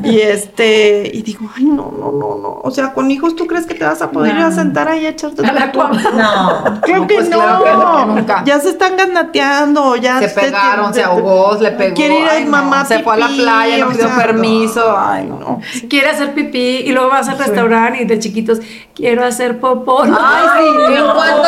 [0.03, 2.59] Y este, y digo, ay, no, no, no, no.
[2.63, 5.05] O sea, con hijos, ¿tú crees que te vas a poder ir a sentar ahí
[5.05, 6.13] a echarte A la cuavar.
[6.13, 6.81] No.
[6.81, 7.37] Creo No, que pues no.
[7.37, 8.43] claro que nunca.
[8.45, 11.95] Ya se están ganateando, ya Se pegaron, se ahogó, le pegó.
[11.95, 12.51] Quiere ir a Ay, no.
[12.51, 14.95] mamá Se fue a la playa, no pidió sea, permiso.
[14.97, 15.59] Ay, no.
[15.89, 18.59] Quiere hacer pipí y luego vas al restaurante y de chiquitos,
[18.93, 20.03] quiero hacer popó.
[20.03, 20.09] Ay,
[20.87, 21.01] sí.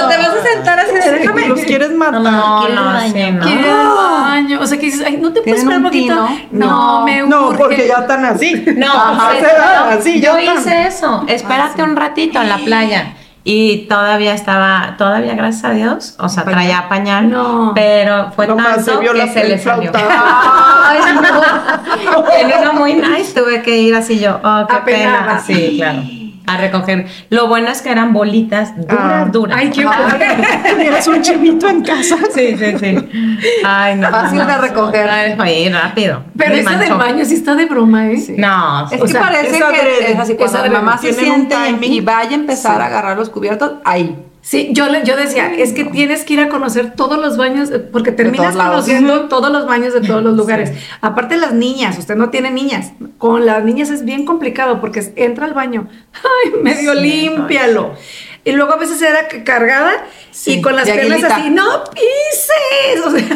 [0.07, 1.47] Te vas a sentar así déjame.
[1.47, 2.21] Los quieres matar.
[2.21, 3.95] No, quiero no, sí, no.
[3.95, 4.59] Baño.
[4.61, 6.13] O sea, que dices, ay, ¿no te puedes ¿Tienen esperar un poquito?
[6.13, 6.47] tino?
[6.51, 7.05] No, No.
[7.05, 8.65] me No, porque ya están así.
[8.77, 11.23] No, Ajá, pues, se dan no, así, yo hice eso.
[11.27, 13.13] Espérate un ratito en la playa.
[13.49, 16.59] Y todavía estaba, todavía gracias a Dios, o sea, Pañal.
[16.59, 17.71] traía pañal, No.
[17.73, 19.89] pero fue Nomás tanto se vio que se le salió.
[19.95, 22.25] Ay, no.
[22.37, 25.19] En uno muy nice tuve que ir así yo, oh, qué Apenada.
[25.27, 25.39] pena.
[25.39, 26.01] Sí, claro.
[26.47, 27.05] A recoger.
[27.29, 29.27] Lo bueno es que eran bolitas duras, Ah.
[29.31, 29.57] duras.
[29.59, 29.85] Ay, qué
[30.77, 32.15] Tienes un chivito en casa.
[32.33, 32.97] Sí, sí, sí.
[33.65, 34.09] Ay, no.
[34.09, 35.09] Fácil de recoger.
[35.09, 36.23] Ay, rápido.
[36.37, 36.97] Pero Me ese del manchó.
[36.97, 38.35] baño sí está de broma, ¿eh?
[38.37, 38.97] No, Es sí.
[38.97, 42.35] que O sea, parece que es así, cuando la mamá se siente y vaya a
[42.35, 44.15] empezar a agarrar los cubiertos, ahí.
[44.49, 47.69] Sí, yo, le- yo decía, es que tienes que ir a conocer todos los baños,
[47.69, 50.71] eh, porque terminas conociendo todos los baños de todos los lugares.
[51.01, 52.93] Aparte las niñas, usted no tiene niñas.
[53.17, 55.89] Con las niñas es bien complicado porque entra al baño,
[56.45, 57.93] ay, medio Sí, límpialo.
[58.45, 59.91] Y luego a veces era cargada
[60.31, 61.35] Sí, y con las piernas aguilita.
[61.35, 63.05] así, no pises.
[63.05, 63.27] O sea,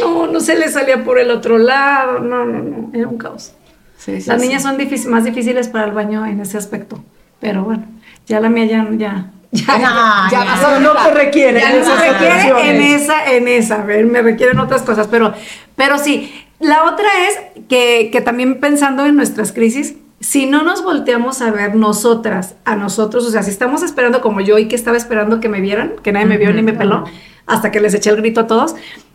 [0.00, 2.20] no, no se le salía por el otro lado.
[2.20, 3.54] No, no, no, era un caos.
[3.98, 4.46] Sí, sí, Las sí.
[4.46, 7.02] niñas son difícil- más difíciles para el baño en ese aspecto.
[7.40, 7.86] Pero bueno,
[8.28, 10.44] ya la mía ya, ya, ya, No, ya ya.
[10.44, 10.80] pasó.
[10.80, 11.60] No, no te requiere.
[11.60, 15.34] Ya no me requiere en esa, en esa, a ver, me requieren otras cosas, pero,
[15.76, 16.32] pero sí.
[16.60, 21.50] La otra es que, que también pensando en nuestras crisis, si no nos volteamos a
[21.50, 25.40] ver nosotras, a nosotros, o sea, si estamos esperando como yo y que estaba esperando
[25.40, 27.04] que me vieran, que nadie me vio ni me peló,
[27.46, 28.74] hasta que les eché el grito a todos,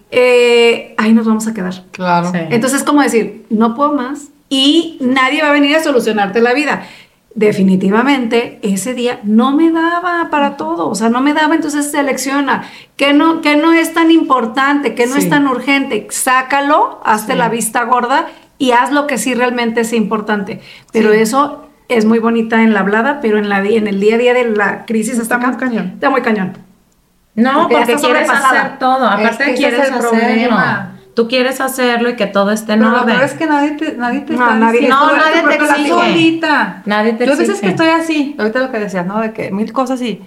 [0.09, 1.83] eh, ahí nos vamos a quedar.
[1.91, 2.31] Claro.
[2.31, 2.39] Sí.
[2.49, 6.53] Entonces es como decir, no puedo más y nadie va a venir a solucionarte la
[6.53, 6.87] vida.
[7.35, 12.63] Definitivamente ese día no me daba para todo, o sea, no me daba, entonces selecciona
[12.95, 17.49] que no, que no es tan importante, que no es tan urgente, sácalo, hazte la
[17.49, 20.61] vista gorda y haz lo que sí realmente es importante.
[20.93, 21.17] Pero Sí.
[21.19, 24.33] eso es muy bonita en la hablada, pero en, la, en el día a día
[24.33, 25.91] de la crisis Está hasta muy cañón.
[25.95, 26.57] Está muy cañón.
[27.35, 29.05] No, Porque quieres hacer todo.
[29.07, 30.94] Es Aparte que ese quieres es el problema.
[31.15, 33.15] Tú quieres hacerlo y que todo esté en Pero lo orden.
[33.15, 34.97] peor es que nadie te, nadie te No, está nadie- diciendo.
[34.99, 35.89] No, nadie te exige.
[35.89, 36.81] solita.
[36.85, 37.61] Nadie te Yo a veces exige.
[37.67, 39.21] que estoy así, ahorita lo que decías, ¿no?
[39.21, 40.21] De que mil cosas y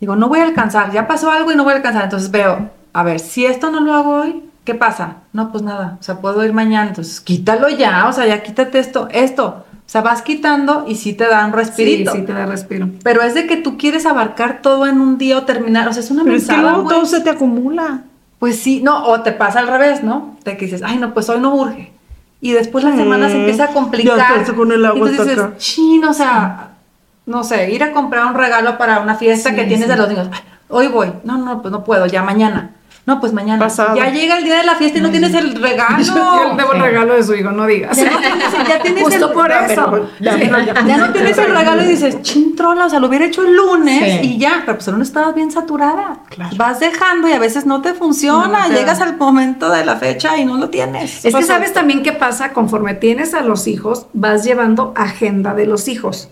[0.00, 2.04] digo, no voy a alcanzar, ya pasó algo y no voy a alcanzar.
[2.04, 5.16] Entonces veo, a ver, si esto no lo hago hoy, ¿qué pasa?
[5.34, 8.78] No, pues nada, o sea, puedo ir mañana, entonces quítalo ya, o sea, ya quítate
[8.78, 9.64] esto, esto.
[9.86, 12.12] O sea, vas quitando y sí te dan un Sí, respirito.
[12.12, 12.90] sí te da respiro.
[13.02, 16.02] Pero es de que tú quieres abarcar todo en un día o terminar, o sea,
[16.02, 18.00] es una Pero es que luego todo se te acumula.
[18.38, 20.36] Pues sí, no, o te pasa al revés, ¿no?
[20.44, 21.92] De que dices, ay, no, pues hoy no urge.
[22.40, 24.16] Y después la semana se Mm, empieza a complicar.
[24.46, 26.70] ya con el agua Y entonces dices, chin, o sea,
[27.26, 29.90] no sé, ir a comprar un regalo para una fiesta Sí, que tienes sí.
[29.90, 30.28] de los niños.
[30.32, 31.12] "Ay, Hoy voy.
[31.24, 32.72] No, no, pues no puedo, ya mañana.
[33.08, 33.58] No, pues mañana.
[33.58, 33.96] Pasado.
[33.96, 36.04] Ya llega el día de la fiesta y no tienes el regalo.
[36.04, 37.96] Yo debo el regalo de su hijo, no digas.
[37.96, 40.08] Ya no tienes, ya tienes Justo el, por ya, eso.
[40.20, 40.74] ya, pero ya.
[40.86, 43.56] ya no tienes el regalo y dices, chin trola, o sea, lo hubiera hecho el
[43.56, 44.34] lunes Sí.
[44.34, 46.18] y ya, pero pues el lunes estabas bien saturada.
[46.28, 46.54] Claro.
[46.58, 49.96] Vas dejando y a veces no te funciona, No, no llegas al momento de la
[49.96, 51.24] fecha y no lo tienes.
[51.24, 55.64] Es que sabes también qué pasa conforme tienes a los hijos, vas llevando agenda de
[55.64, 56.28] los hijos.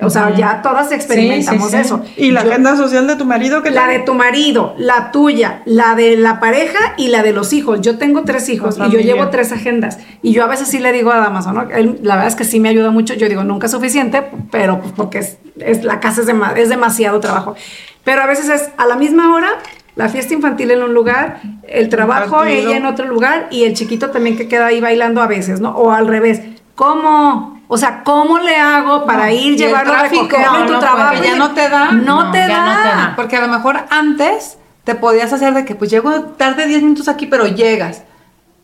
[0.00, 1.86] O sea, ya todas experimentamos Sí, sí, sí.
[1.86, 2.02] eso.
[2.16, 5.62] ¿Y la Yo- agenda social de tu marido que La de tu marido, la tuya,
[5.64, 7.80] la de la pareja y la de los hijos.
[7.80, 9.98] Yo tengo tres hijos y yo llevo tres agendas.
[10.22, 11.62] Y yo a veces sí le digo a Damaso, ¿no?
[11.70, 13.14] Él, la verdad es que sí me ayuda mucho.
[13.14, 16.68] Yo digo, nunca es suficiente, pero pues porque es, es- la casa es, dema- es
[16.68, 17.56] demasiado trabajo.
[18.04, 19.48] Pero a veces es a la misma hora,
[19.96, 24.10] la fiesta infantil en un lugar, el trabajo, ella en otro lugar y el chiquito
[24.10, 25.70] también que queda ahí bailando a veces, ¿no?
[25.70, 26.40] O al revés.
[26.76, 27.57] ¿Cómo?
[27.70, 31.14] O sea, ¿cómo le hago para No, ir, llevarlo recogerlo en no, tu no trabajo?
[31.16, 31.92] puede, ya no te da.
[31.92, 32.46] No, No, te, da.
[32.64, 33.12] no te da.
[33.14, 37.08] Porque a lo mejor antes te podías hacer de que pues llego tarde 10 minutos
[37.08, 38.04] aquí, pero llegas.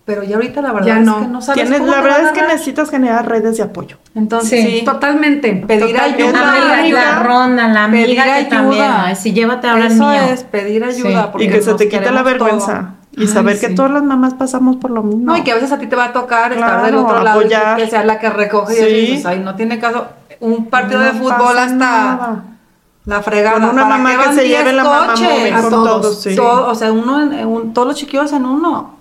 [0.06, 1.20] Pero ya ahorita la verdad Ya es no.
[1.20, 3.96] que no sabes Tienes, cómo la verdad es que necesitas generar redes de apoyo.
[4.14, 4.82] Entonces, Sí.
[4.84, 5.52] Totalmente.
[5.66, 6.50] Pedir ayuda.
[6.50, 8.48] Amiga, la amiga, ronda, la amiga pedir que ayuda.
[8.50, 10.20] también, ay, si llévate ahora el Eso mío.
[10.30, 11.22] es pedir ayuda.
[11.24, 11.28] Sí.
[11.32, 12.72] porque Y que se te quite la vergüenza.
[12.80, 12.93] todo.
[13.16, 15.24] Y saber que todas las mamás pasamos por lo mismo.
[15.32, 17.42] No, y que a veces a ti te va a tocar estar del otro lado
[17.42, 19.06] y que sea la que recoge y Sí.
[19.12, 20.06] dices, ay, no tiene caso.
[20.40, 22.42] Un partido No de fútbol hasta nada.
[23.06, 23.60] la fregada.
[23.60, 26.22] Con una ¿Para mamá que se 10 lleve la mamá móvil A con todos, todos,
[26.22, 26.34] sí.
[26.36, 28.94] Todo, o sea, uno en, en un- todos los chiquillos en uno.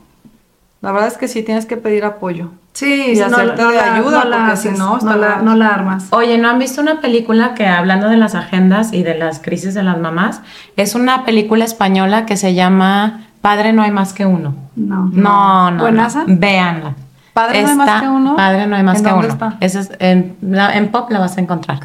[0.82, 2.49] La verdad es que sí tienes que pedir apoyo.
[2.73, 6.08] Sí, Y sí, hacerte de ayuda, la porque si no, no la- no la armas.
[6.10, 9.73] Oye, ¿no han visto una película que hablando de las agendas y de las crisis
[9.76, 10.41] de las mamás?
[10.76, 14.56] Es una película española que se llama Padre no hay más que uno.
[14.77, 15.10] No.
[15.12, 15.84] No, no.
[15.84, 16.23] ¿Buenaza?
[16.25, 16.38] no.
[16.38, 16.95] Véanla.
[17.34, 18.36] ¿Padre no hay más que uno?
[18.38, 19.34] Padre no hay más ¿En que dónde uno.
[19.34, 19.58] está?
[19.60, 21.82] Esa es en, en pop la vas a encontrar.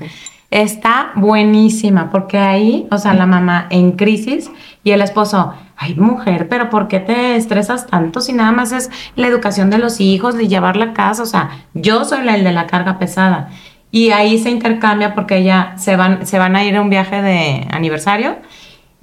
[0.52, 4.52] Está buenísima porque ahí, o sea, la mamá en crisis
[4.84, 8.88] y el esposo, ay mujer, pero ¿por qué te estresas tanto si nada más es
[9.16, 11.24] la educación de los hijos, de llevar la casa?
[11.24, 13.50] O sea, yo soy la el de la carga pesada.
[13.90, 17.20] Y ahí se intercambia porque ella se van, se van a ir a un viaje
[17.20, 18.36] de aniversario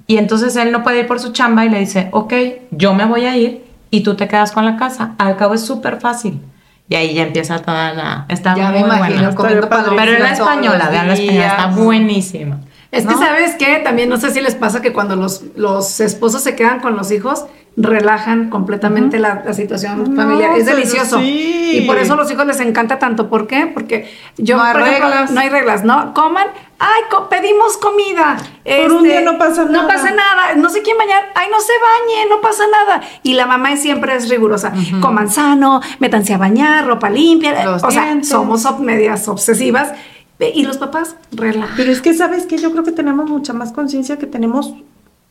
[0.06, 2.32] y entonces él no puede ir por su chamba y le dice, ok,
[2.70, 5.14] yo me voy a ir y tú te quedas con la casa.
[5.18, 6.40] Al cabo es súper fácil.
[6.88, 8.26] Y ahí ya empieza toda la...
[8.28, 9.34] Está Ya me muy imagino buena.
[9.34, 12.60] comiendo Pero en la española, vean la española, está buenísima.
[12.92, 13.18] Es que, ¿No?
[13.18, 13.80] ¿sabes qué?
[13.82, 17.10] También no sé si les pasa que cuando los, los esposos se quedan con los
[17.10, 20.56] hijos, relajan completamente la, la situación No, familiar.
[20.56, 21.18] Es delicioso.
[21.18, 21.78] sí.
[21.78, 23.28] Y por eso a los hijos les encanta tanto.
[23.28, 23.66] ¿Por qué?
[23.66, 25.30] Porque yo, No hay ejemplo, reglas.
[25.30, 26.14] no hay reglas, ¿no?
[26.14, 26.46] Coman,
[26.78, 28.38] ay, co- pedimos comida.
[28.64, 29.88] Este, Por un día no pasa No nada.
[29.88, 30.54] pasa nada.
[30.56, 33.02] No sé quién bañar, ay, no se bañe, no pasa nada.
[33.22, 34.72] Y la mamá siempre es rigurosa.
[35.02, 37.62] Coman sano, métanse a bañar, ropa limpia.
[37.64, 39.92] Los o sea, somos medias obsesivas.
[40.38, 41.76] Y los papás relajan.
[41.76, 44.72] Pero es que, ¿sabes que Yo creo que tenemos mucha más conciencia que tenemos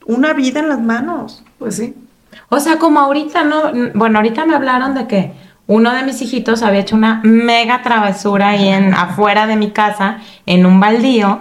[0.05, 1.43] una vida en las manos.
[1.57, 1.95] Pues sí.
[2.49, 3.71] O sea, como ahorita, ¿no?
[3.93, 5.33] Bueno, ahorita me hablaron de que
[5.67, 10.19] uno de mis hijitos había hecho una mega travesura ahí en, afuera de mi casa,
[10.45, 11.39] en un baldío,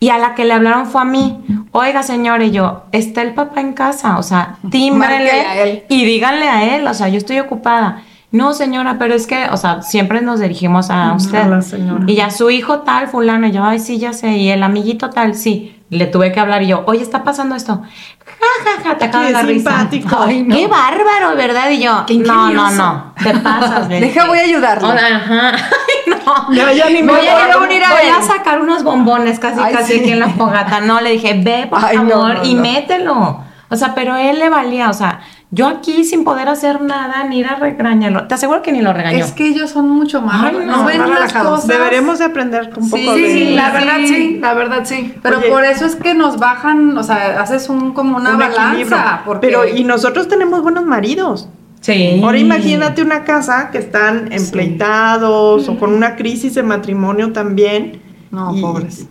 [0.00, 1.40] y a la que le hablaron fue a mí.
[1.72, 6.76] Oiga, señor, y yo, está el papá en casa, o sea, tímbrele y díganle a
[6.76, 8.02] él, o sea, yo estoy ocupada.
[8.32, 11.38] No, señora, pero es que, o sea, siempre nos dirigimos a usted.
[11.38, 12.04] a la señora.
[12.08, 15.10] Y ya su hijo tal, fulano, y yo, ay, sí, ya sé, y el amiguito
[15.10, 15.73] tal, sí.
[15.94, 17.80] Le tuve que hablar y yo, oye, está pasando esto.
[18.24, 19.70] Ja, ja, ja, te acabo Qué de la risa.
[19.70, 20.16] simpático.
[20.26, 20.54] Ay, no.
[20.56, 21.70] Qué bárbaro, ¿verdad?
[21.70, 23.88] Y yo, Qué no, no, no, te pasas.
[23.88, 24.88] Deja, voy a ayudarle.
[24.88, 26.52] O- Ajá, ay, no.
[26.54, 27.60] Ya, ya ni me voy, a, acuerdo.
[27.60, 30.00] voy a sacar unos bombones casi, Ay, casi sí.
[30.00, 30.80] aquí en la fogata.
[30.80, 32.62] No, le dije, ve, por Ay, no, favor, no, y no.
[32.62, 33.43] mételo.
[33.74, 37.38] O sea, pero él le valía, o sea, yo aquí sin poder hacer nada, ni
[37.38, 38.26] ir a regañarlo.
[38.26, 39.24] Te aseguro que ni lo regañó.
[39.24, 40.44] Es que ellos son mucho más.
[40.44, 41.66] Ay, no, no, ven las cosas.
[41.66, 43.32] Deberemos de aprender un poco Sí, de...
[43.32, 45.14] sí, la verdad sí, la verdad sí.
[45.22, 45.48] Pero Oye.
[45.50, 49.22] por eso es que nos bajan, o sea, haces un como una un balanza.
[49.24, 51.48] Porque Pero, y nosotros tenemos buenos maridos.
[51.80, 52.20] Sí.
[52.24, 58.00] Ahora imagínate una casa que están empleitados o con una crisis de matrimonio también.
[58.30, 59.06] No, y pobres.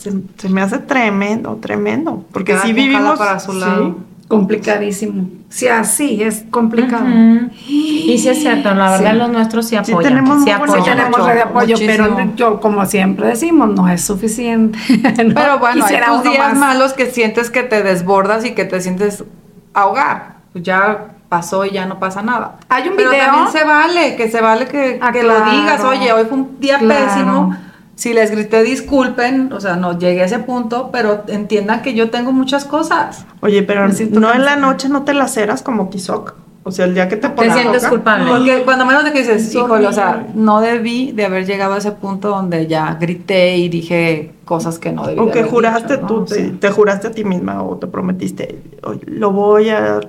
[0.00, 2.24] Se, se me hace tremendo, tremendo.
[2.32, 3.58] Porque si vivimos para su sí.
[3.60, 3.96] lado.
[4.28, 5.28] Complicadísimo.
[5.48, 7.04] Sí, así es complicado.
[7.66, 9.18] Y sí es cierto, la verdad Sí.
[9.18, 10.12] los nuestros sí Sí, apoyan.
[10.14, 10.84] tenemos sí buena Sí apoyan.
[10.96, 12.08] tenemos mucho, red de apoyo, muchísimo.
[12.16, 14.78] pero yo, como siempre decimos, no es suficiente.
[15.24, 16.56] No Pero bueno, hay tus días más.
[16.58, 19.24] malos que sientes que te desbordas y que te sientes
[19.74, 20.36] ahogar.
[20.52, 22.56] Pues ya pasó y ya no pasa nada.
[22.68, 25.44] Hay un Pero video- también se vale, que se vale que, Ah, que claro.
[25.44, 25.82] lo digas.
[25.84, 27.04] Oye, hoy fue un día Claro.
[27.06, 27.56] pésimo.
[28.00, 29.52] Si les grité, disculpen.
[29.52, 33.26] O sea, no llegué a ese punto, pero entiendan que yo tengo muchas cosas.
[33.40, 36.34] Oye, pero no en la noche no te laceras como Kizoc.
[36.62, 37.90] O sea, el día que te Te pones sientes loca.
[37.90, 38.30] culpable.
[38.30, 41.74] Porque cuando menos de que dices, Es híjole, o sea, no debí de haber llegado
[41.74, 45.38] a ese punto donde ya grité y dije cosas que no debí O de que
[45.40, 46.06] haber juraste dicho, ¿no?
[46.08, 49.68] tú, O te, sea, te juraste a ti misma o te prometiste, "Oye, lo voy
[49.68, 50.00] a,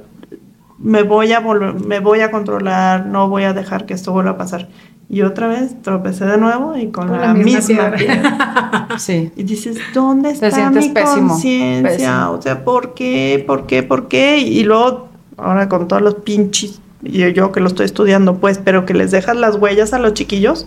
[0.79, 4.31] me voy a volver, me voy a controlar, no voy a dejar que esto vuelva
[4.31, 4.67] a pasar.
[5.13, 7.97] Y otra vez tropecé de nuevo y con, Con la, la misma misma, piedra.
[7.97, 8.87] piedra.
[8.97, 9.29] Sí.
[9.35, 12.29] Y dices, ¿dónde está mi conciencia?
[12.29, 13.43] O sea, ¿por qué?
[13.45, 13.83] ¿Por qué?
[13.83, 14.39] ¿Por qué?
[14.39, 18.85] Y luego, ahora con todos los pinches, y yo que lo estoy estudiando, pues, pero
[18.85, 20.65] que les dejas las huellas a los chiquillos,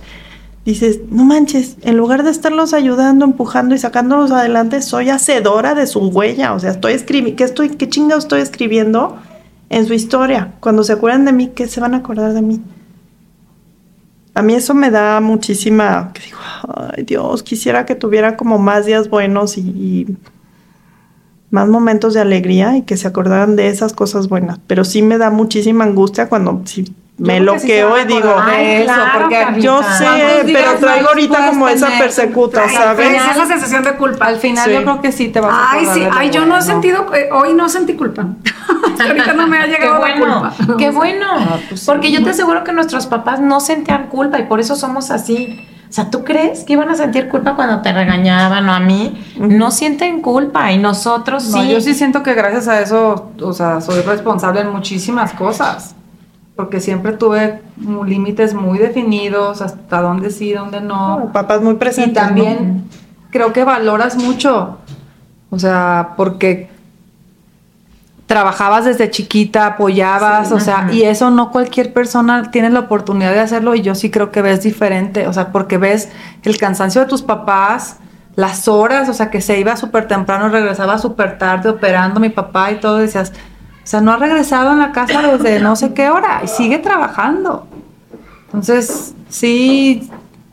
[0.67, 5.87] dices, no manches, en lugar de estarlos ayudando, empujando y sacándolos adelante, soy hacedora de
[5.87, 6.53] su huella.
[6.53, 9.17] O sea, estoy escribiendo, ¿qué estoy, qué chinga estoy escribiendo
[9.71, 10.53] en su historia?
[10.61, 12.61] Cuando se acuerdan de mí, ¿qué se van a acordar de mí?
[14.35, 16.39] A mí eso me da muchísima, que digo,
[16.75, 20.17] ay Dios, quisiera que tuviera como más días buenos y,
[21.51, 24.59] más momentos de alegría y que se acordaran de esas cosas buenas.
[24.67, 27.99] Pero sí me da muchísima angustia cuando sí me creo que sí se loqueo van
[28.01, 31.89] a y digo, Ay, eso, claro, porque yo ¿Cuántos sé, pero traigo ahorita como esa
[31.99, 33.09] persecuta, ¿sabes?
[33.31, 34.27] esa sensación de culpa.
[34.27, 34.75] Al final Sí.
[34.75, 37.29] yo creo que sí te vas a Ay, sí, ay, yo no he sentido, eh,
[37.33, 38.27] hoy no sentí culpa.
[39.07, 40.77] Ahorita no me ha Qué llegado la bueno, culpa.
[40.77, 41.27] qué bueno.
[41.39, 41.87] Ah, pues sí.
[41.87, 45.69] Porque yo te aseguro que nuestros papás no sentían culpa y por eso somos así.
[45.89, 49.25] O sea, ¿tú crees que iban a sentir culpa cuando te regañaban o a mí?
[49.37, 51.69] No sienten culpa y nosotros No, sí.
[51.71, 55.95] yo sí siento que gracias a eso, o sea, soy responsable en muchísimas cosas.
[56.57, 57.63] Porque siempre tuve
[58.07, 61.19] límites muy definidos, hasta dónde sí, dónde no.
[61.19, 62.15] No, papás muy Y presentes.
[62.23, 62.85] también
[63.31, 64.79] creo que valoras mucho,
[65.51, 66.69] o sea, porque
[68.27, 70.93] trabajabas desde chiquita, apoyabas, o sea, Ajá.
[70.93, 74.41] y eso no cualquier persona tiene la oportunidad de hacerlo y yo sí creo que
[74.41, 76.11] ves diferente, o sea, porque ves
[76.43, 77.99] el cansancio de tus papás,
[78.37, 82.73] las horas, o sea, que se iba súper temprano, regresaba súper tarde operando mi papá
[82.73, 83.33] y todo, decías,
[83.85, 86.79] o sea, no ha regresado en la casa desde no sé qué hora y sigue
[86.79, 87.67] trabajando.
[88.47, 90.09] Entonces, sí,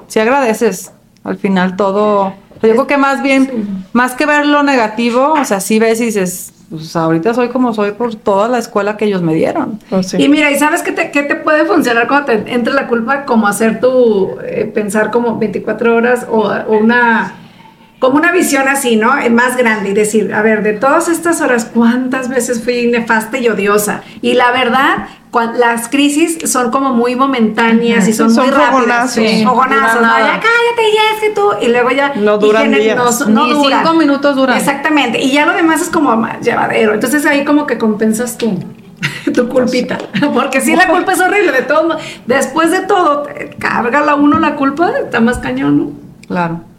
[0.08, 0.91] sí agradeces
[1.24, 2.34] al final todo.
[2.62, 6.06] Yo creo que más bien, más que ver lo negativo, o sea, sí ves y
[6.06, 9.80] dices, pues ahorita soy como soy por toda la escuela que ellos me dieron.
[9.91, 10.17] Oh, sí.
[10.22, 13.24] Y mira, ¿y sabes qué te, qué te puede funcionar cuando te entre la culpa?
[13.24, 17.36] Como hacer tu, eh, pensar como 24 horas o, o una,
[18.01, 19.13] como una visión así, ¿no?
[19.29, 23.47] Más grande y decir, a ver, de todas estas horas, ¿cuántas veces fui nefasta y
[23.47, 24.01] odiosa?
[24.23, 25.07] Y la verdad,
[25.59, 29.13] las crisis son como muy momentáneas y son, Son muy rápidas.
[29.13, 30.07] Sí, fogonazos, ¿no?
[30.17, 32.13] Ya cállate, ya es que tú, y luego ya...
[32.15, 32.97] No duran días.
[32.97, 33.83] No, no Ni duran.
[33.83, 34.57] cinco minutos duran.
[34.57, 35.21] Exactamente.
[35.21, 36.95] Y ya lo demás es como más llevadero.
[36.95, 38.57] Entonces ahí como que compensas tu,
[39.31, 39.99] tu culpita.
[40.33, 41.51] Porque sí, la culpa es horrible.
[41.51, 43.27] De todo, después de todo,
[43.59, 45.91] carga la uno la culpa, está más cañón, ¿no?
[46.27, 46.70] Claro.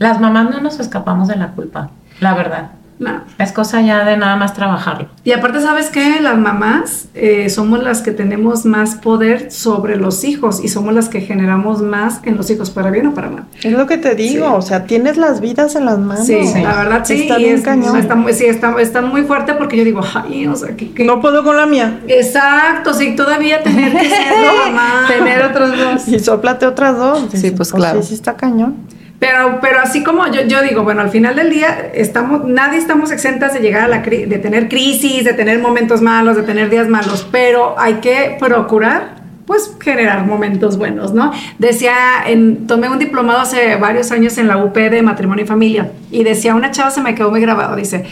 [0.00, 2.70] Las mamás no nos escapamos de la culpa, la verdad.
[2.98, 3.22] No.
[3.38, 5.08] Es cosa ya de nada más trabajarlo.
[5.24, 6.20] Y aparte, ¿sabes qué?
[6.20, 11.08] Las mamás eh, somos las que tenemos más poder sobre los hijos y somos las
[11.10, 13.44] que generamos más en los hijos, para bien o para mal.
[13.62, 14.52] Es lo que te digo, Sí.
[14.54, 16.26] o sea, tienes las vidas en las manos.
[16.26, 17.22] Sí, la verdad sí.
[17.22, 17.96] Está y bien es- cañón.
[17.98, 20.92] Está, muy- sí, está, está muy fuerte porque yo digo, ay, o sea, que...
[21.04, 22.00] No puedo con la mía.
[22.06, 24.32] Exacto, sí, todavía tener que ser
[24.66, 25.04] mamá.
[25.08, 26.08] Tener otros dos.
[26.08, 27.26] Y soplate otras dos.
[27.32, 28.00] Sí, pues, claro.
[28.02, 28.76] Sí, sí está cañón.
[29.20, 33.52] Pero, pero así como yo, digo, bueno, al final del día estamos, nadie estamos exentas
[33.52, 37.28] de llegar a la de tener crisis, de tener momentos malos, de tener días malos,
[37.30, 41.32] pero hay que procurar pues generar momentos buenos, ¿no?
[41.58, 41.92] Decía,
[42.26, 46.24] en, tomé un diplomado hace varios años en la UP de matrimonio y familia y
[46.24, 48.06] decía, una chava se me quedó muy grabado, dice,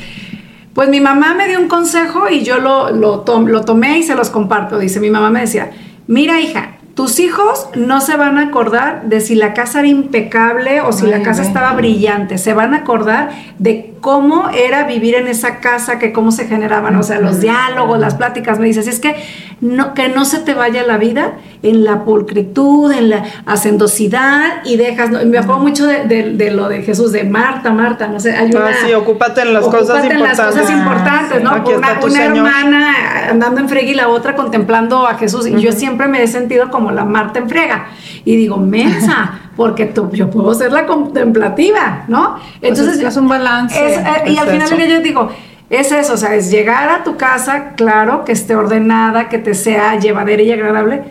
[0.75, 3.21] pues mi mamá me dio un consejo y yo lo, lo
[3.65, 4.79] tomé y se los comparto.
[4.79, 5.71] Dice, mi mamá me decía,
[6.07, 10.81] mira hija, tus hijos no se van a acordar de si la casa era impecable
[10.81, 12.39] o si la casa estaba brillante.
[12.39, 13.29] Se van a acordar
[13.61, 18.01] de cómo era vivir en esa casa, que cómo se generaban, o sea, los diálogos,
[18.01, 18.59] las pláticas.
[18.59, 19.15] Me dices, es que
[19.61, 24.77] no, que no se te vaya la vida en la pulcritud, en la hacendosidad y
[24.77, 25.11] dejas.
[25.11, 25.25] ¿no?
[25.25, 28.51] Me acuerdo mucho de, de- de lo de Jesús, de Marta, Marta, no sé, hay
[28.57, 30.39] Ah, sí, ocúpate en las Ocúpate cosas en importantes.
[30.39, 31.57] las cosas importantes, ¿no?
[31.57, 32.95] Está una una hermana
[33.31, 35.47] andando en frega y la otra contemplando a Jesús.
[35.47, 37.87] Y yo siempre me he sentido como como la Marta en friega.
[38.25, 42.37] Y digo, mensa, porque tú, yo puedo ser la contemplativa, ¿no?
[42.61, 43.75] Entonces, es, es un balance.
[43.75, 45.31] Es, eh, y al final del día yo digo,
[45.71, 49.55] es eso, o sea, es llegar a tu casa, claro, que esté ordenada, que te
[49.55, 51.03] sea llevadera y agradable,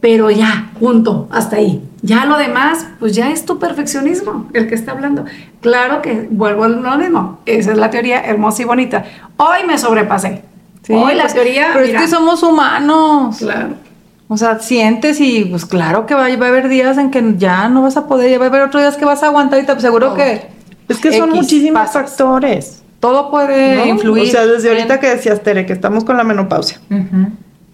[0.00, 1.82] pero ya, punto, hasta ahí.
[2.00, 5.24] Ya lo demás, pues ya es tu perfeccionismo el que está hablando.
[5.60, 9.04] Claro que vuelvo a lo mismo, esa es la teoría hermosa y bonita.
[9.36, 10.42] Hoy me sobrepasé.
[10.90, 11.70] Hoy la pues, teoría...
[11.74, 13.36] Pero es que somos humanos.
[13.38, 13.87] Claro.
[14.28, 17.82] O sea, sientes y pues claro que va, a haber días en que ya no
[17.82, 19.72] vas a poder, ya va a haber otros días que vas a aguantar y te
[19.72, 20.48] aseguro que...
[20.86, 22.10] Es que son X muchísimos pasas.
[22.10, 22.82] factores.
[23.00, 23.86] Todo puede ¿no?
[23.86, 24.28] influir.
[24.28, 26.80] O sea, desde en- ahorita que decías, Tere, que estamos con la menopausia.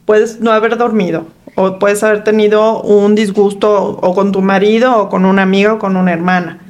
[0.04, 5.08] Puedes no haber dormido, o puedes haber tenido un disgusto o con tu marido, o
[5.08, 6.60] con una amiga, o con una hermana.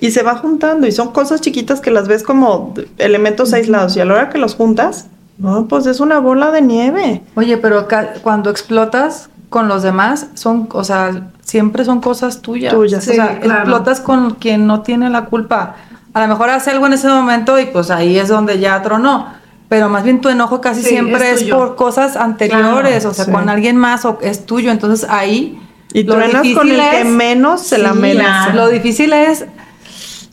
[0.00, 4.00] Y se va juntando, y son cosas chiquitas que las ves como elementos aislados, y
[4.00, 5.06] a la hora que los juntas,
[5.40, 7.22] no, pues es una bola de nieve.
[7.34, 12.72] Oye, pero ca- cuando explotas con los demás, son, o sea, siempre son cosas tuyas.
[12.72, 13.06] Tuyas.
[13.08, 13.60] O sea, Sí, claro.
[13.62, 15.74] explotas con quien no tiene la culpa.
[16.14, 19.26] A lo mejor hace algo en ese momento y pues ahí es donde ya tronó.
[19.68, 23.14] Pero más bien tu enojo casi Sí, siempre es es, por cosas anteriores, Claro, o
[23.14, 23.30] sea, sí.
[23.32, 24.70] con alguien más o es tuyo.
[24.72, 25.60] Entonces ahí
[25.92, 28.52] Y lo truenas con el difícil que es- menos se la Sí, merece.
[28.54, 29.46] Lo difícil es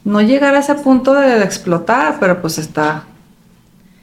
[0.03, 3.03] no llegar a ese punto de explotar, pero pues está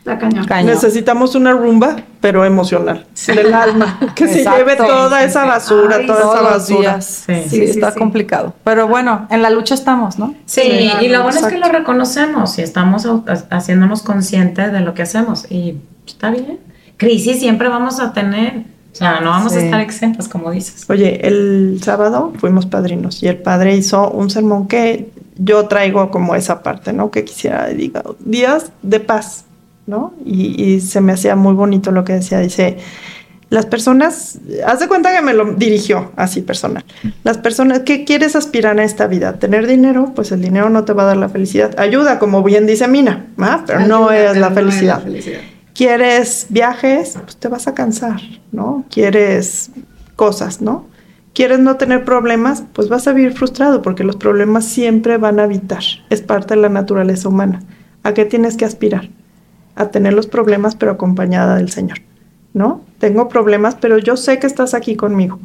[0.04, 0.44] La cañón.
[0.44, 0.66] cañón.
[0.74, 6.20] Necesitamos una rumba, pero emocional, del alma, que se lleve toda esa basura, Ay, toda
[6.20, 7.00] esa basura.
[7.00, 7.22] Sí.
[7.24, 7.98] Sí, Sí, sí, está sí.
[7.98, 8.52] complicado.
[8.64, 10.34] Pero bueno, en la lucha estamos, ¿no?
[10.44, 13.08] Sí, Sí, y lo bueno es que lo reconocemos y estamos
[13.50, 16.58] haciéndonos conscientes de lo que hacemos y está bien.
[16.98, 19.64] Crisis siempre vamos a tener, o sea, no vamos a Sí.
[19.64, 20.84] estar exentas, como dices.
[20.90, 26.34] Oye, el sábado fuimos padrinos y el padre hizo un sermón que yo traigo como
[26.36, 27.10] esa parte, ¿no?
[27.10, 29.46] Que quisiera, diga, días de paz,
[29.86, 30.14] ¿no?
[30.24, 32.40] Y, y se me hacía muy bonito lo que decía.
[32.40, 32.78] Dice,
[33.50, 36.84] las personas, haz de cuenta que me lo dirigió así personal.
[37.22, 39.38] Las personas, ¿qué quieres aspirar a esta vida?
[39.38, 40.12] ¿Tener dinero?
[40.14, 41.78] Pues el dinero no te va a dar la felicidad.
[41.78, 43.62] Ayuda, como bien dice Mina, ¿ah?
[43.66, 45.02] pero no es pero la no es felicidad.
[45.02, 45.40] felicidad.
[45.72, 47.16] ¿Quieres viajes?
[47.22, 48.20] Pues te vas a cansar,
[48.50, 48.84] ¿no?
[48.90, 49.70] ¿Quieres
[50.16, 50.86] cosas, no?
[51.32, 52.64] ¿Quieres no tener problemas?
[52.72, 55.82] Pues vas a vivir frustrado porque los problemas siempre van a habitar.
[56.10, 57.62] Es parte de la naturaleza humana.
[58.02, 59.10] ¿A qué tienes que aspirar?
[59.76, 61.98] A tener los problemas pero acompañada del Señor,
[62.52, 62.82] ¿no?
[62.98, 65.38] Tengo problemas pero yo sé que estás aquí conmigo.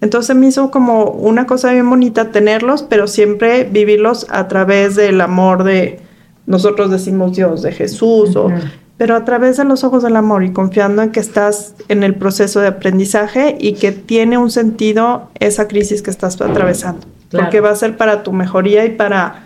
[0.00, 5.20] Entonces me hizo como una cosa bien bonita tenerlos, pero siempre vivirlos a través del
[5.22, 6.00] amor de,
[6.46, 8.50] nosotros decimos Dios, de Jesús, o,
[8.98, 12.14] pero a través de los ojos del amor y confiando en que estás en el
[12.14, 17.46] proceso de aprendizaje y que tiene un sentido esa crisis que estás atravesando, Claro.
[17.46, 19.45] porque va a ser para tu mejoría y para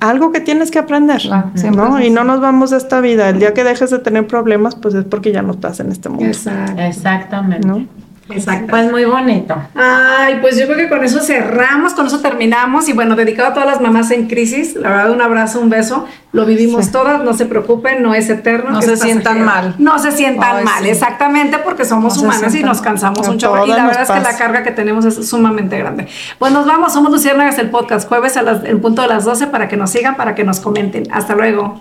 [0.00, 2.00] algo que tienes que aprender, Claro, ¿no?
[2.00, 3.28] Y no nos vamos de esta vida.
[3.28, 6.08] El día que dejes de tener problemas, pues es porque ya no estás en este
[6.08, 6.80] mundo, Exacto.
[6.80, 7.66] Exactamente.
[7.66, 7.86] ¿no?
[8.32, 8.66] Exacto.
[8.70, 9.54] Pues muy bonito.
[9.74, 13.54] Ay, pues yo creo que con eso cerramos, con eso terminamos y bueno, dedicado a
[13.54, 16.92] todas las mamás en crisis, la verdad un abrazo, un beso, lo vivimos Sí.
[16.92, 18.70] todas, no se preocupen, no es eterno.
[18.70, 19.74] No se sientan mal.
[19.78, 20.90] No se sientan Ay, mal, sí.
[20.90, 24.20] exactamente, porque somos No humanas y nos cansamos un chorro y la verdad es que
[24.20, 26.06] la carga que tenemos es sumamente grande.
[26.38, 29.48] Pues nos vamos, somos Luciérnagas el podcast, jueves a las, en punto de las 12
[29.48, 31.04] para que nos sigan, para que nos comenten.
[31.12, 31.80] Hasta luego.